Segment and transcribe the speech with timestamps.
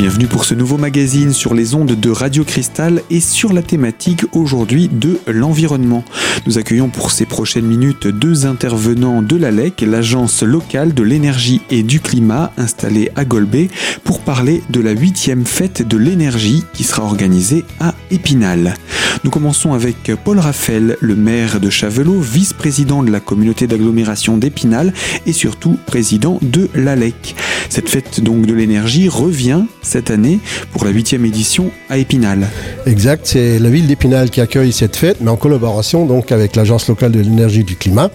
[0.00, 4.24] Bienvenue pour ce nouveau magazine sur les ondes de Radio Cristal et sur la thématique
[4.32, 6.04] aujourd'hui de l'environnement.
[6.46, 11.82] Nous accueillons pour ces prochaines minutes deux intervenants de l'ALEC, l'agence locale de l'énergie et
[11.82, 13.68] du climat installée à Golbet,
[14.02, 18.76] pour parler de la huitième fête de l'énergie qui sera organisée à Épinal.
[19.22, 24.94] Nous commençons avec Paul Raphaël, le maire de Chavelot, vice-président de la communauté d'agglomération d'Épinal
[25.26, 27.36] et surtout président de l'ALEC.
[27.68, 30.38] Cette fête donc de l'énergie revient cette année
[30.72, 32.46] pour la huitième édition à Épinal.
[32.86, 36.86] Exact, c'est la ville d'Épinal qui accueille cette fête, mais en collaboration donc avec l'agence
[36.88, 38.10] locale de l'énergie et du climat,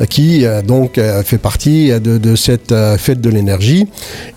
[0.00, 3.86] euh, qui euh, donc euh, fait partie de, cette fête de l'énergie.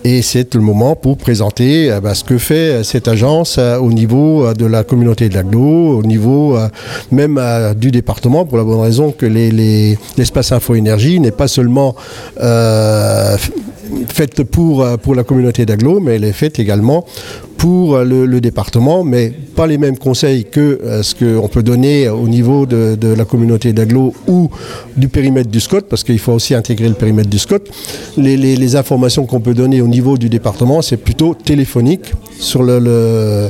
[0.03, 4.65] Et c'est le moment pour présenter bah, ce que fait cette agence au niveau de
[4.65, 6.57] la communauté de l'aglo, au niveau
[7.11, 7.41] même
[7.77, 11.95] du département, pour la bonne raison que l'espace info énergie n'est pas seulement
[14.09, 17.05] faite pour, pour la communauté d'Aglo, mais elle est faite également
[17.57, 22.09] pour euh, le, département, mais pas les mêmes conseils que euh, ce qu'on peut donner
[22.09, 24.49] au niveau de, la communauté d'Aglo ou
[24.97, 27.63] du périmètre du SCOT, parce qu'il faut aussi intégrer le périmètre du SCOT.
[28.17, 33.49] Les, informations qu'on peut donner au niveau du département, c'est plutôt téléphonique sur le,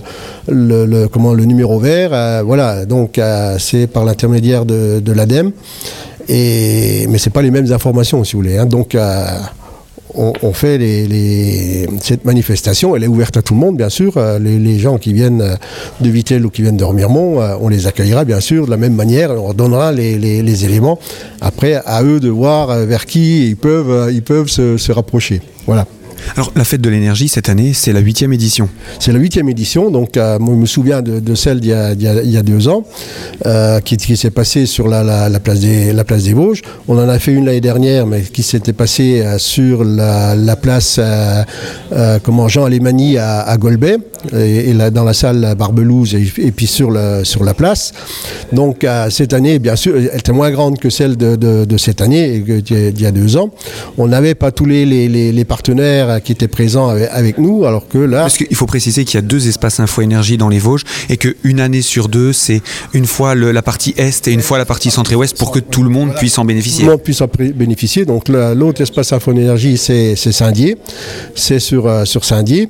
[1.12, 2.44] comment, le numéro vert.
[2.46, 3.20] voilà, donc
[3.58, 5.52] c'est par l'intermédiaire de, l'ADEME.
[6.28, 8.58] Et, mais ce pas les mêmes informations, si vous voulez.
[8.58, 8.66] Hein.
[8.66, 8.96] donc,
[10.18, 10.80] on, fait
[12.02, 14.14] cette manifestation, elle est ouverte à tout le monde, bien sûr.
[14.18, 15.56] Euh, les, gens qui viennent euh,
[16.02, 18.78] de Vittel ou qui viennent de Remiremont, euh, on les accueillera, bien sûr, de la
[18.78, 19.32] même manière.
[19.32, 21.00] On leur donnera les, éléments.
[21.42, 25.42] Après, à eux de voir vers qui ils peuvent, ils peuvent se, se rapprocher.
[25.66, 25.86] Voilà.
[26.34, 28.68] Alors la fête de l'énergie cette année, c'est la huitième édition.
[29.00, 32.44] C'est la huitième édition, donc euh, moi, je me souviens de, celle d'il y, a
[32.44, 32.84] deux ans,
[33.46, 36.62] euh, qui, s'est passée sur la, place des, la place des Vosges.
[36.88, 41.00] On en a fait une l'année dernière, mais qui s'était passée euh, sur la, place
[42.24, 43.98] comment, Jean Alémanie à, à Golbet,
[44.34, 47.94] et, là, dans la salle Barbelouze, et, puis sur la, sur la place.
[48.52, 53.02] Donc cette année, bien sûr, elle était moins grande que celle de, cette année, d'il
[53.02, 53.52] y a deux ans.
[53.98, 58.22] On n'avait pas tous les, les partenaires qui étaient présents avec, nous, alors que là...
[58.22, 61.60] Parce qu'il faut préciser qu'il y a deux espaces info-énergie dans les Vosges et qu'une
[61.60, 62.62] année sur deux, c'est
[62.94, 65.60] une fois la partie Est et une fois la partie Centre et Ouest pour que
[65.60, 66.82] tout le monde puisse en bénéficier.
[66.82, 68.06] Tout le monde puisse en bénéficier.
[68.06, 70.78] Donc l'autre espace info-énergie, c'est Saint-Dié.
[71.36, 72.70] C'est sur, euh, sur Saint-Dié.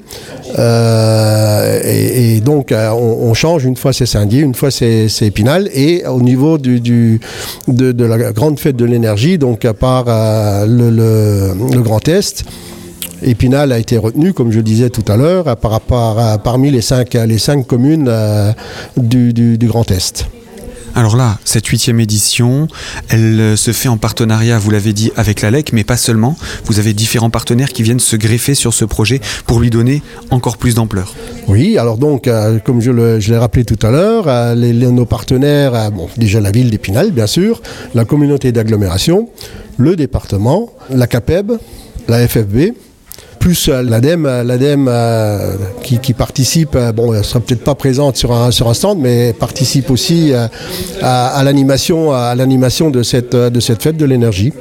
[0.58, 5.70] Euh, et, donc euh, on, change, une fois c'est Saint-Dié, une fois c'est Épinal.
[5.74, 7.20] Et au niveau du, du
[7.68, 10.06] de, la grande fête de l'énergie, donc à part
[10.66, 12.46] le, le Grand Est,
[13.26, 15.82] Épinal a été retenu, comme je disais tout à l'heure, par
[16.44, 18.52] parmi les cinq, les cinq communes euh,
[18.98, 20.28] du, Grand Est.
[20.94, 22.68] Alors là, cette huitième édition,
[23.10, 26.38] elle euh, se fait en partenariat, vous l'avez dit, avec la LEC, mais pas seulement.
[26.66, 30.58] Vous avez différents partenaires qui viennent se greffer sur ce projet pour lui donner encore
[30.58, 31.14] plus d'ampleur.
[31.48, 36.40] Oui, alors donc, euh, comme je l'ai rappelé tout à l'heure, nos partenaires, bon, déjà
[36.40, 37.62] la ville d'Épinal, bien sûr,
[37.96, 39.30] la communauté d'agglomération,
[39.78, 41.54] le département, la CAPEB,
[42.08, 42.72] la FFB,
[43.46, 48.32] plus euh, l'ADEME, euh, l'ADEME euh, qui, participe, bon, elle sera peut-être pas présente sur
[48.34, 53.84] un, sur un stand, mais participe aussi à, l'animation, à l'animation de cette, de cette
[53.84, 54.52] fête de l'énergie.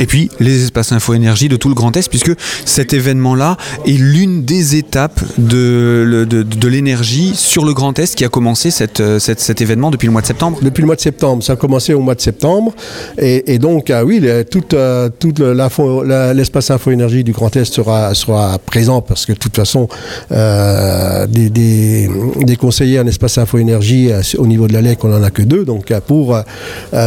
[0.00, 2.32] Et puis les espaces info énergie de tout le Grand Est, puisque
[2.64, 3.56] cet événement-là
[3.86, 9.02] est l'une des étapes de, de, l'énergie sur le Grand Est qui a commencé cette,
[9.18, 10.58] cet événement depuis le mois de septembre.
[10.62, 12.72] Depuis le mois de septembre, ça a commencé au mois de septembre.
[13.18, 14.74] Et, donc, oui, toute,
[15.18, 19.88] toute l'espace info énergie du Grand Est sera, soit présent parce que de toute façon,
[20.30, 25.30] euh, des, conseillers en espace info-énergie euh, au niveau de la LEC, on n'en a
[25.30, 25.64] que deux.
[25.64, 26.38] Donc euh, pour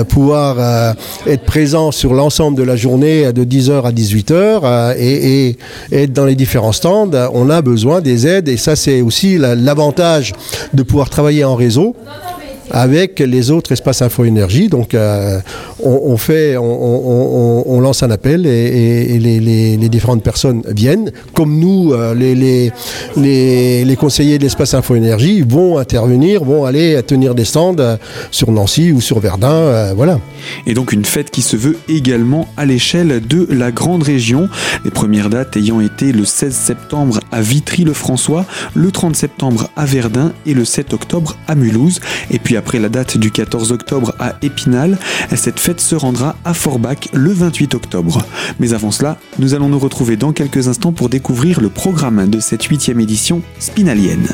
[0.09, 0.95] pouvoir
[1.27, 5.57] être présent sur l'ensemble de la journée de 10h à 18h et, et,
[5.91, 10.33] être dans les différents stands, on a besoin des aides et ça c'est aussi l'avantage
[10.73, 11.95] de pouvoir travailler en réseau
[12.71, 14.69] avec les autres espaces info-énergie.
[14.69, 15.39] Donc, euh,
[15.83, 21.11] on, fait, on, lance un appel et, les, différentes personnes viennent.
[21.33, 22.71] Comme nous, euh, les,
[23.15, 27.97] les, conseillers de l'espace info-énergie vont intervenir, vont aller tenir des stands euh,
[28.31, 29.93] sur Nancy ou sur Verdun.
[29.93, 30.19] voilà.
[30.67, 34.49] Et donc, une fête qui se veut également à l'échelle de la grande région.
[34.83, 40.33] Les premières dates ayant été le 16 septembre à Vitry-le-François, le 30 septembre à Verdun
[40.45, 41.99] et le 7 octobre à Mulhouse.
[42.31, 44.97] Et puis après la date du 14 octobre à Épinal,
[45.35, 48.25] cette fête se rendra à Forbach le 28 octobre.
[48.59, 52.39] Mais avant cela, nous allons nous retrouver dans quelques instants pour découvrir le programme de
[52.39, 54.27] cette huitième édition spinalienne.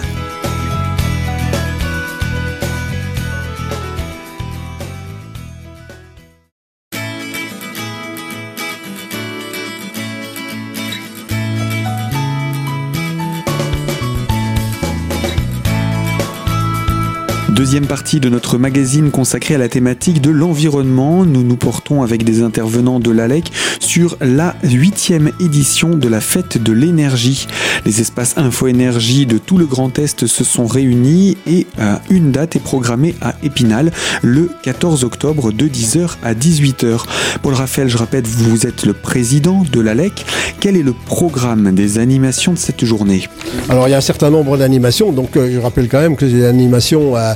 [17.71, 21.23] Deuxième partie de notre magazine consacrée à la thématique de l'environnement.
[21.23, 26.62] Nous nous portons avec des intervenants de l'ALEC sur la huitième édition de la fête
[26.62, 27.47] de l'énergie.
[27.85, 31.65] Les espaces info-énergie de tout le Grand Est se sont réunis et
[32.09, 37.06] une date est programmée à Épinal le 14 octobre de 10h à 18h.
[37.41, 40.25] Paul Raphaël, je rappelle, vous êtes le président de l'ALEC.
[40.59, 43.29] Quel est le programme des animations de cette journée?
[43.69, 46.25] Alors il y a un certain nombre d'animations, donc euh, je rappelle quand même que
[46.25, 47.33] des animations euh,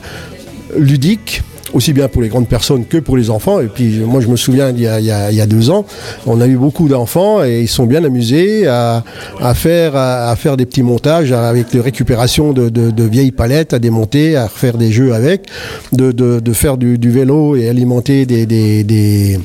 [0.78, 1.42] ludiques
[1.76, 3.60] aussi bien pour les grandes personnes que pour les enfants.
[3.60, 5.86] Et puis moi je me souviens il y a, deux ans,
[6.26, 9.04] on a eu beaucoup d'enfants et ils sont bien amusés à,
[9.54, 14.92] faire, des petits montages avec de récupération de, vieilles palettes à démonter, à faire des
[14.92, 15.48] jeux avec,
[15.92, 19.40] de, faire du, vélo et alimenter des,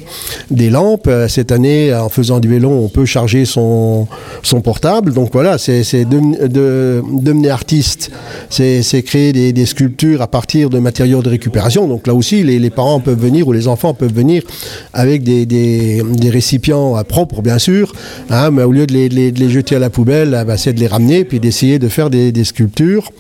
[0.51, 1.11] lampes.
[1.29, 4.07] Cette année, en faisant du vélo, on peut charger son,
[4.43, 5.13] son portable.
[5.13, 8.11] Donc voilà, c'est de, devenir artiste,
[8.49, 11.87] c'est créer des, sculptures à partir de matériaux de récupération.
[11.87, 14.43] Donc là aussi, les, parents peuvent venir ou les enfants peuvent venir
[14.93, 17.93] avec des, récipients propres, bien sûr,
[18.31, 20.87] hein, mais au lieu de les, jeter à la poubelle, ah bah, c'est de les
[20.87, 23.11] ramener puis d'essayer de faire des, sculptures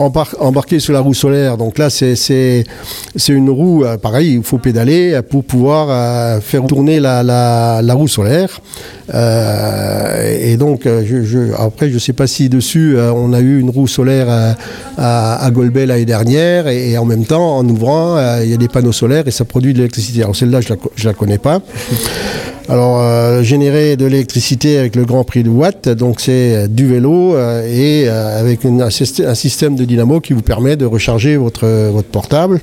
[0.00, 1.56] embarquer sur la roue solaire.
[1.56, 2.64] Donc là, c'est
[3.28, 8.60] une roue, euh, pareil, il faut pédaler pour pouvoir euh, faire tourner la, roue solaire.
[9.12, 13.70] Euh, et donc, je, après, je ne sais pas si dessus, on a eu une
[13.70, 14.56] roue solaire
[14.96, 18.68] à, à Golbet l'année dernière, et, en même temps, en ouvrant, il y a des
[18.68, 20.22] panneaux solaires et ça produit de l'électricité.
[20.22, 21.60] Alors celle-là, je ne la, connais pas.
[22.70, 26.86] Alors, euh, générer de l'électricité avec le grand prix de watt, donc c'est euh, du
[26.86, 32.08] vélo euh, et avec un, système de dynamo qui vous permet de recharger votre, votre
[32.08, 32.60] portable,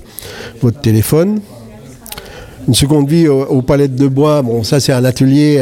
[0.62, 1.40] votre téléphone.
[2.68, 5.58] Une seconde vie aux, palettes de bois, bon ça c'est un atelier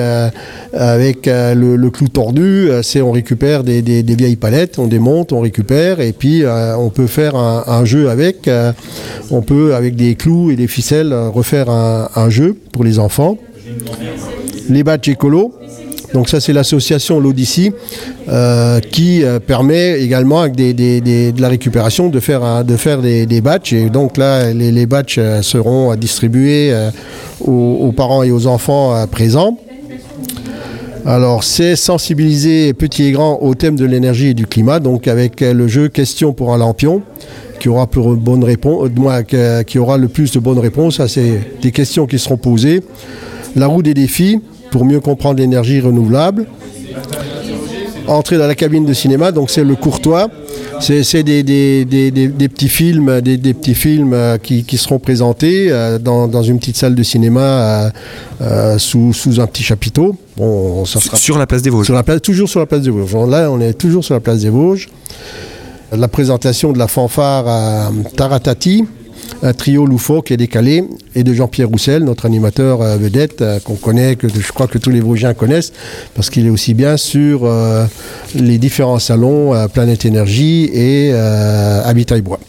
[0.73, 6.13] avec le, clou tordu, c'est on récupère des, vieilles palettes, on démonte, on récupère et
[6.13, 8.49] puis on peut faire un, jeu avec,
[9.29, 13.37] on peut avec des clous et des ficelles refaire un jeu pour les enfants
[14.69, 15.53] les badges écolo.
[16.13, 17.73] Donc ça c'est l'association l'Odyssey
[18.29, 23.73] euh, qui euh, permet également avec de la récupération de faire, de faire des, batchs.
[23.73, 26.73] Et donc là les, batchs euh, seront distribués
[27.41, 29.57] aux, parents et aux enfants présents.
[31.05, 35.41] Alors c'est sensibiliser petits et grands au thème de l'énergie et du climat, donc avec
[35.41, 37.03] le jeu Question pour un lampion
[37.59, 37.87] qui aura,
[39.63, 40.97] qui aura le plus de bonnes réponses.
[40.97, 42.81] Ça, c'est des questions qui seront posées.
[43.55, 44.39] La roue des défis,
[44.75, 46.47] pour mieux comprendre l'énergie renouvelable.
[48.07, 50.27] Entrer dans la cabine de cinéma, donc c'est le courtois.
[50.81, 51.45] C'est des,
[52.49, 57.03] petits films, des, petits films euh, qui, seront présentés euh, dans, une petite salle de
[57.03, 57.89] cinéma
[58.41, 60.17] euh, sous, un petit chapiteau.
[60.35, 61.93] Bon, sur la place des Vosges.
[62.21, 63.15] toujours sur la place des Vosges.
[63.29, 64.89] Là, on est toujours sur la place des Vosges.
[65.93, 68.83] La présentation de la fanfare à Taratati,
[69.45, 70.83] un trio loufoque et décalé,
[71.13, 74.79] et de Jean-Pierre Roussel, notre animateur euh, vedette, euh, qu'on connaît, que je crois que
[74.79, 75.71] tous les Vosgiens connaissent,
[76.15, 77.85] parce qu'il est aussi bien sur euh,
[78.33, 82.39] les différents salons Planète Énergie et Habitat et Bois.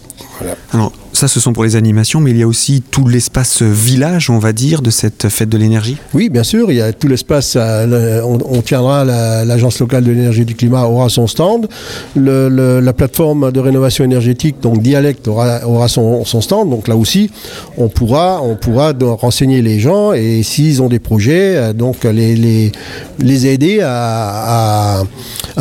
[1.17, 4.39] Ça, ce sont pour les animations, mais il y a aussi tout l'espace village, on
[4.39, 7.55] va dire, de cette fête de l'énergie Oui, bien sûr, il y a tout l'espace.
[7.57, 11.69] Euh, on, tiendra, l'Agence locale de l'énergie et du climat aura son stand.
[12.17, 16.69] la plateforme de rénovation énergétique, donc Dialect, aura, son, stand.
[16.69, 17.31] Donc là aussi,
[17.79, 22.37] on pourra, on pourra renseigner les gens et s'ils ont des projets, euh, donc les,
[23.19, 25.03] les, aider à,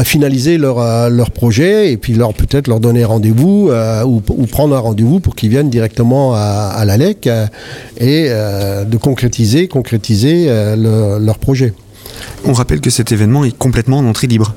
[0.04, 3.72] finaliser leur, euh, leur projet et puis leur peut-être leur donner rendez-vous
[4.06, 7.48] ou, ou prendre un rendez-vous pour qu'ils viennent directement à, la LEC euh,
[7.98, 11.74] et euh, de concrétiser, concrétiser euh, leur projet.
[12.46, 14.54] On rappelle que cet événement est complètement en entrée libre.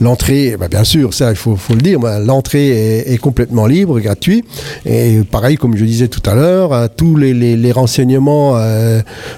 [0.00, 4.44] L'entrée, bah, bien sûr, ça il faut, le dire, l'entrée est, complètement libre, gratuit.
[4.84, 8.54] Et pareil, comme je disais tout à l'heure, tous les, renseignements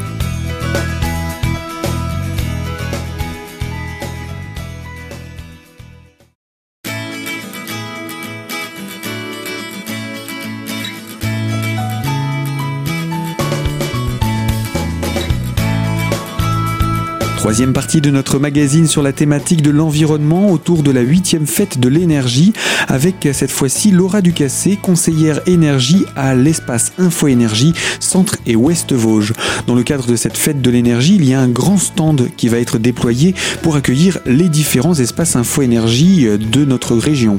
[17.51, 21.81] Troisième partie de notre magazine sur la thématique de l'environnement autour de la huitième fête
[21.81, 22.53] de l'énergie
[22.87, 29.33] avec cette fois-ci Laura Ducassé, conseillère énergie à l'espace Info Énergie, Centre et Ouest Vosges.
[29.67, 32.47] Dans le cadre de cette fête de l'énergie, il y a un grand stand qui
[32.47, 37.39] va être déployé pour accueillir les différents espaces Info Énergie de notre région.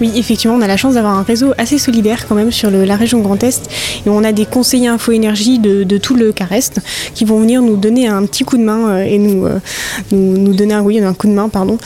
[0.00, 2.96] Oui, effectivement, on a la chance d'avoir un réseau assez solidaire quand même sur la
[2.96, 3.70] région Grand Est
[4.04, 6.80] et on a des conseillers Info Énergie de, tout le Carest
[7.14, 9.58] qui vont venir nous donner un petit coup de main euh, et nous, euh,
[10.12, 11.78] nous, donner un, un coup de main pardon,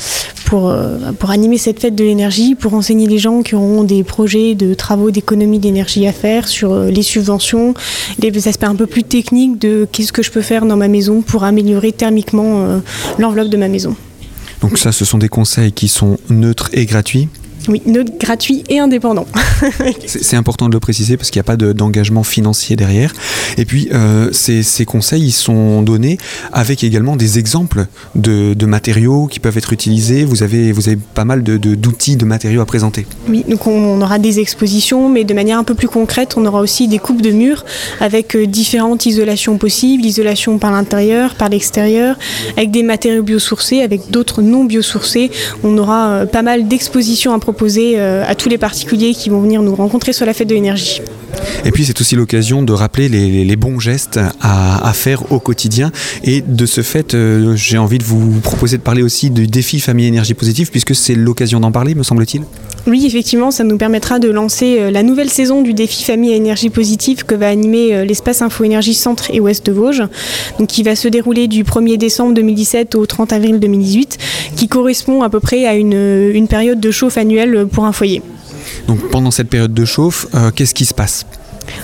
[0.44, 4.04] pour, euh, pour animer cette fête de l'énergie, pour enseigner les gens qui auront des
[4.04, 7.74] projets de travaux d'économie d'énergie à faire sur les subventions,
[8.18, 11.22] les aspects un peu plus techniques de qu'est-ce que je peux faire dans ma maison
[11.22, 12.80] pour améliorer thermiquement
[13.18, 13.96] l'enveloppe de ma maison.
[14.60, 17.28] Donc ça, ce sont des conseils qui sont neutres et gratuits?
[17.68, 19.26] Oui, neutre, gratuit et indépendant.
[20.06, 23.12] c'est important de le préciser parce qu'il n'y a pas d'engagement financier derrière.
[23.56, 26.18] Et puis, euh, ces, conseils, ils sont donnés
[26.52, 30.24] avec également des exemples de, matériaux qui peuvent être utilisés.
[30.24, 33.06] Vous avez, vous avez pas mal d'outils, de, de, matériaux à présenter.
[33.28, 36.60] Oui, donc on, aura des expositions, mais de manière un peu plus concrète, on aura
[36.60, 37.64] aussi des coupes de murs
[38.00, 42.16] avec euh, différentes isolations possibles, isolation par l'intérieur, par l'extérieur,
[42.56, 45.30] avec des matériaux biosourcés, avec d'autres non biosourcés.
[45.62, 49.40] On aura euh, pas mal d'expositions à proposer euh, à tous les particuliers qui vont
[49.40, 51.00] venir nous rencontrer sur la fête de l'énergie.
[51.64, 55.90] Et puis c'est aussi l'occasion de rappeler les, bons gestes à, faire au quotidien.
[56.22, 59.80] Et de ce fait, euh, j'ai envie de vous proposer de parler aussi du défi
[59.80, 62.42] famille énergie positive, puisque c'est l'occasion d'en parler, me semble-t-il.
[62.86, 66.70] Oui, effectivement, ça nous permettra de lancer euh, la nouvelle saison du défi famille énergie
[66.70, 70.04] positive que va animer l'espace Info Énergie Centre et Ouest de Vosges,
[70.68, 74.18] qui va se dérouler du 1er décembre 2017 au 30 avril 2018,
[74.56, 78.22] qui correspond à peu près à une, une période de chauffe annuelle pour un foyer.
[78.86, 81.26] Donc pendant cette période de chauffe, euh, qu'est-ce qui se passe?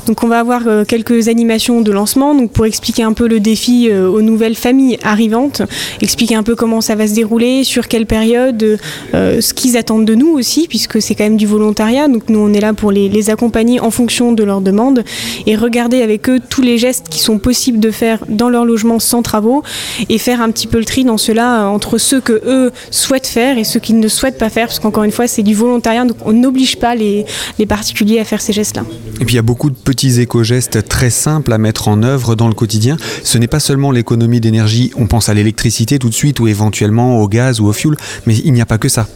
[0.07, 3.89] Donc on va avoir euh, quelques animations de lancement pour expliquer un peu le défi
[3.91, 5.63] euh, aux nouvelles familles arrivantes,
[6.01, 8.79] expliquer un peu comment ça va se dérouler, sur quelle période,
[9.15, 12.09] euh, ce qu'ils attendent de nous aussi, puisque c'est quand même du volontariat.
[12.09, 15.05] Donc nous on est là pour les, accompagner en fonction de leurs demandes
[15.47, 18.99] et regarder avec eux tous les gestes qui sont possibles de faire dans leur logement
[18.99, 19.63] sans travaux
[20.09, 23.59] et faire un petit peu le tri dans cela entre ceux que eux souhaitent faire
[23.59, 26.17] et ceux qu'ils ne souhaitent pas faire, parce qu'encore une fois c'est du volontariat, donc
[26.25, 27.25] on n'oblige pas les,
[27.59, 28.83] les particuliers à faire ces gestes-là.
[29.21, 32.49] Et puis il y a beaucoup petits éco-gestes très simples à mettre en œuvre dans
[32.49, 32.97] le quotidien.
[33.23, 37.21] Ce n'est pas seulement l'économie d'énergie, on pense à l'électricité tout de suite ou éventuellement
[37.21, 37.95] au gaz ou au fuel,
[38.27, 39.07] mais il n'y a pas que ça.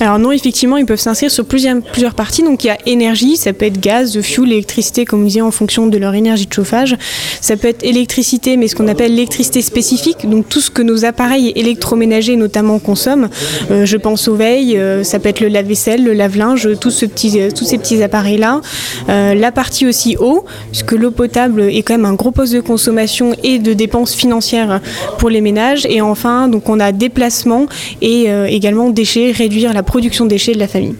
[0.00, 1.80] Alors non, effectivement, ils peuvent s'inscrire sur plusieurs,
[2.14, 2.42] parties.
[2.42, 5.50] Donc il y a énergie, ça peut être gaz, fuel, électricité, comme vous disiez, en
[5.50, 6.96] fonction de leur énergie de chauffage.
[7.40, 11.04] Ça peut être électricité, mais ce qu'on appelle l'électricité spécifique, donc tout ce que nos
[11.04, 13.28] appareils électroménagers notamment consomment.
[13.70, 17.50] Euh, je pense aux veilles, euh, ça peut être le lave-vaisselle, le lave-linge, tous, euh,
[17.50, 18.60] tous ces petits appareils-là.
[19.08, 23.34] la partie aussi eau, puisque l'eau potable est quand même un gros poste de consommation
[23.42, 24.80] et de dépenses financières
[25.18, 25.86] pour les ménages.
[25.88, 27.66] Et enfin, donc on a déplacement
[28.00, 30.94] et euh, également déchets, réduire la production de déchets de la famille.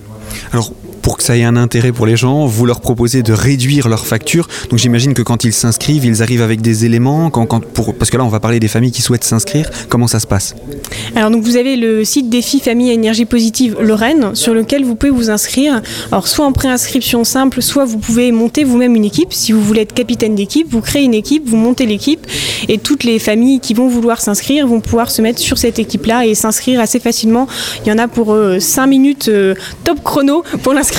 [1.02, 4.06] Pour que ça ait un intérêt pour les gens, vous leur proposez de réduire leurs
[4.06, 4.48] factures.
[4.70, 7.30] Donc j'imagine que quand ils s'inscrivent, ils arrivent avec des éléments.
[7.98, 9.68] Parce que là, on va parler des familles qui souhaitent s'inscrire.
[9.88, 10.54] Comment ça se passe?
[11.16, 15.10] Alors donc vous avez le site Défi Famille Énergie Positive Lorraine sur lequel vous pouvez
[15.10, 15.82] vous inscrire.
[16.12, 19.32] Alors soit en préinscription simple, soit vous pouvez monter vous-même une équipe.
[19.32, 22.26] Si vous voulez être capitaine d'équipe, vous créez une équipe, vous montez l'équipe
[22.68, 26.26] et toutes les familles qui vont vouloir s'inscrire vont pouvoir se mettre sur cette équipe-là
[26.26, 27.48] et s'inscrire assez facilement.
[27.84, 29.54] Il y en a pour 5 euh, minutes euh,
[29.84, 30.91] top chrono pour l'inscription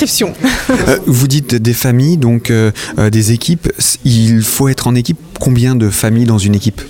[0.70, 3.70] euh, vous dites des familles, donc euh, euh, des équipes.
[4.04, 5.18] Il faut être en équipe.
[5.40, 6.80] Combien de familles dans une équipe?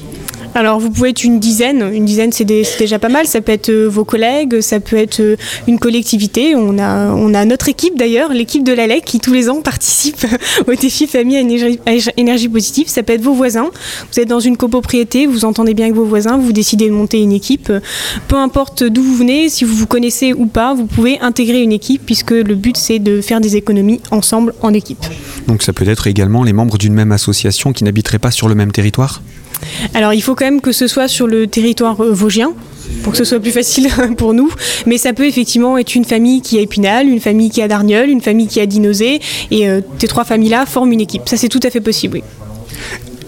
[0.54, 3.70] Alors vous pouvez être une dizaine, une dizaine c'est déjà pas mal, ça peut être
[3.70, 7.99] euh, vos collègues, ça peut être euh, une collectivité, on a, on a notre équipe
[7.99, 10.26] d'ailleurs, l'équipe de la LEC qui tous les ans participe
[10.66, 11.40] au défi famille à
[12.16, 13.70] énergie, positive, ça peut être vos voisins,
[14.12, 17.20] vous êtes dans une copropriété, vous entendez bien avec vos voisins, vous décidez de monter
[17.20, 17.73] une équipe,
[18.28, 21.73] peu importe d'où vous venez, si vous vous connaissez ou pas, vous pouvez intégrer une
[21.73, 25.04] équipe puisque le but c'est de faire des économies ensemble en équipe.
[25.49, 28.54] Donc ça peut être également les membres d'une même association qui n'habiteraient pas sur le
[28.54, 29.20] même territoire?
[29.94, 32.52] Alors il faut quand même que ce soit sur le territoire euh, vosgien
[33.02, 34.50] pour que ce soit plus facile pour nous.
[34.87, 38.09] Mais ça peut effectivement être une famille qui a Épinal, une famille qui a Darnieul,
[38.09, 39.21] une famille qui a Dinosé.
[39.50, 41.23] Et euh, ces trois familles-là forment une équipe.
[41.26, 42.23] Ça, c'est tout à fait possible, oui.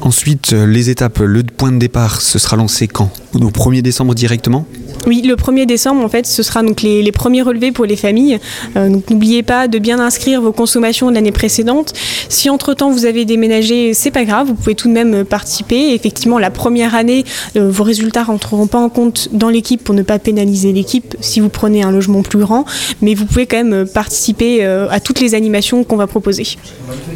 [0.01, 3.11] Ensuite, euh, les étapes, le point de départ, ce sera lancé quand?
[3.35, 4.67] Au 1er décembre directement?
[5.07, 8.39] Oui, le 1er décembre, en fait, ce sera donc les, premiers relevés pour les familles.
[8.77, 11.93] Euh, donc n'oubliez pas de bien inscrire vos consommations de l'année précédente.
[12.29, 15.95] Si entre-temps vous avez déménagé, c'est pas grave, vous pouvez tout de même participer.
[15.95, 17.25] effectivement, la première année,
[17.57, 21.41] euh, vos résultats rentreront pas en compte dans l'équipe pour ne pas pénaliser l'équipe si
[21.41, 22.65] vous prenez un logement plus grand,
[23.01, 26.47] mais vous pouvez quand même participer à toutes les animations qu'on va proposer.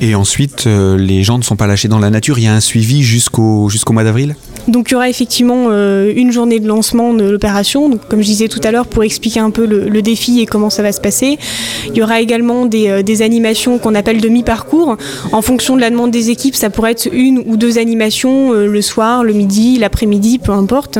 [0.01, 2.61] Et ensuite, les gens ne sont pas lâchés dans la nature, il y a un
[2.61, 4.37] suivi jusqu'au jusqu'au mois d'avril?
[4.69, 8.49] Donc il y aura effectivement euh, une journée de lancement de l'opération, comme je disais
[8.49, 11.39] tout à l'heure, pour expliquer un peu le, défi et comment ça va se passer.
[11.89, 14.97] Il y aura également des, euh, animations qu'on appelle de mi-parcours.
[15.33, 18.67] En fonction de la demande des équipes, ça pourrait être une ou deux animations euh,
[18.67, 20.99] le soir, le midi, l'après-midi, peu importe.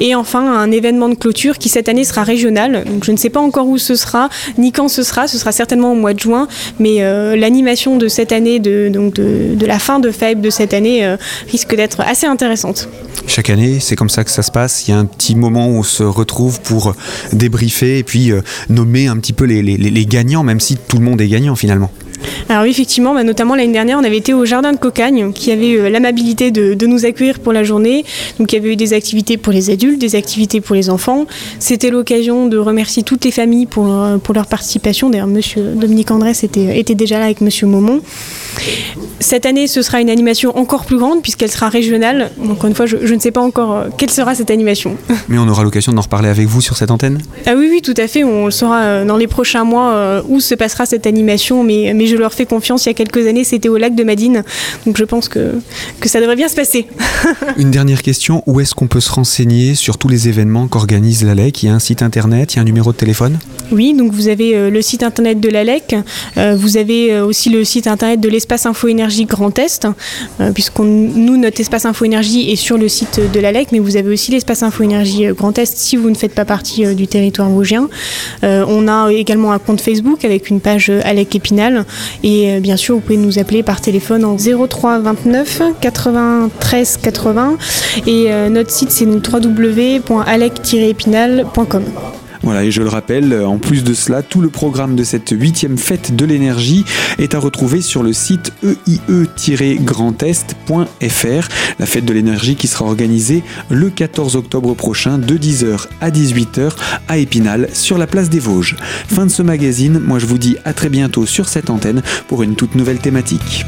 [0.00, 2.84] Et enfin un événement de clôture qui cette année sera régional.
[3.02, 4.28] Je ne sais pas encore où ce sera,
[4.58, 5.26] ni quand ce sera.
[5.26, 6.46] Ce sera certainement au mois de juin,
[6.78, 7.00] mais
[7.36, 11.16] l'animation de cette année, de, donc de, la fin de FAIB de cette année,
[11.50, 12.88] risque d'être assez intéressante.
[13.26, 14.86] Chaque année, c'est comme ça que ça se passe.
[14.86, 16.94] Il y a un petit moment où on se retrouve pour
[17.32, 21.20] débriefer et puis euh, nommer un petit peu les, gagnants, même si tout le monde
[21.20, 21.90] est gagnant finalement.
[22.48, 25.50] Alors oui, effectivement, bah, notamment l'année dernière, on avait été au Jardin de Cocagne, qui
[25.50, 28.04] avait euh, l'amabilité de, nous accueillir pour la journée.
[28.38, 31.26] Donc il y avait eu des activités pour les adultes, des activités pour les enfants.
[31.58, 35.10] C'était l'occasion de remercier toutes les familles pour, euh, pour leur participation.
[35.10, 38.00] D'ailleurs, Monsieur Dominique Andrès était, était déjà là avec Monsieur Momon.
[39.18, 42.30] Cette année, ce sera une animation encore plus grande puisqu'elle sera régionale.
[42.48, 44.96] Encore une fois, je, ne sais pas encore euh, quelle sera cette animation.
[45.28, 47.18] Mais on aura l'occasion d'en reparler avec vous sur cette antenne?
[47.46, 48.22] Ah oui, oui, tout à fait.
[48.22, 51.64] On le saura euh, dans les prochains mois où se passera cette animation.
[51.64, 52.84] Mais, mais je leur fais confiance.
[52.86, 54.44] Il y a quelques années, c'était au lac de Madine.
[54.84, 55.54] Donc je pense que,
[56.00, 56.86] que ça devrait bien se passer.
[57.56, 58.42] une dernière question.
[58.46, 61.74] Où est-ce qu'on peut se renseigner sur tous les événements qu'organise l'ALEC Il y a
[61.74, 63.38] un site internet, il y a un numéro de téléphone?
[63.72, 65.96] Oui, donc vous avez le site internet de l'ALEC.
[66.36, 69.86] vous avez aussi le site internet de l'espace info énergie Grand Est,
[70.40, 73.96] euh, puisqu'on nous, notre espace Info Énergie est sur le site de l'ALEC, mais vous
[73.96, 76.94] avez aussi l'espace Info Énergie euh, Grand Est si vous ne faites pas partie euh,
[76.94, 77.88] du territoire vosgien.
[78.42, 81.84] on a également un compte Facebook avec une page ALEC Épinal,
[82.26, 87.58] et bien sûr, vous pouvez nous appeler par téléphone en 03 29 93 80,
[88.06, 91.84] et notre site c'est www.alec-épinal.com.
[92.42, 95.78] Voilà, et je le rappelle, en plus de cela, tout le programme de cette huitième
[95.78, 96.84] fête de l'énergie
[97.18, 101.48] est à retrouver sur le site eie-grandest.fr.
[101.78, 106.72] La fête de l'énergie qui sera organisée le 14 octobre prochain de 10h à 18h
[107.08, 108.76] à Épinal sur la place des Vosges.
[109.08, 112.42] Fin de ce magazine, moi je vous dis à très bientôt sur cette antenne pour
[112.42, 113.66] une toute nouvelle thématique.